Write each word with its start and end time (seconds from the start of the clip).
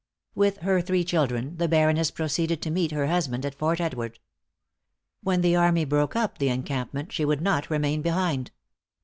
With 0.33 0.57
her 0.61 0.81
three 0.81 1.03
children, 1.03 1.57
the 1.57 1.67
Baroness 1.67 2.09
proceeded 2.09 2.59
to 2.63 2.71
meet 2.71 2.89
her 2.91 3.05
husband 3.05 3.45
at 3.45 3.53
Fort 3.53 3.79
Edward. 3.79 4.17
When 5.21 5.41
the 5.41 5.55
army 5.55 5.85
broke 5.85 6.15
up 6.15 6.39
the 6.39 6.49
encampment, 6.49 7.11
she 7.11 7.23
would 7.23 7.39
not 7.39 7.69
remain 7.69 8.01
behind. 8.01 8.49